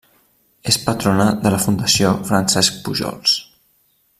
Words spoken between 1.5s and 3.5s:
la Fundació Francesc Pujols.